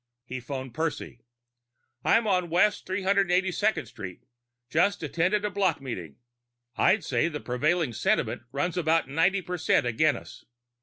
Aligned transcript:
He 0.25 0.39
phoned 0.39 0.73
Percy. 0.73 1.19
"I'm 2.03 2.25
on 2.25 2.49
West 2.49 2.87
382nd 2.87 3.85
Street. 3.85 4.23
Just 4.67 5.03
attended 5.03 5.45
a 5.45 5.51
block 5.51 5.79
meeting. 5.79 6.15
I'd 6.75 7.03
say 7.03 7.27
the 7.27 7.39
prevailing 7.39 7.93
sentiment 7.93 8.41
runs 8.51 8.77
about 8.77 9.07
ninety 9.07 9.43
percent 9.43 9.85
agin 9.85 10.15
us. 10.15 10.43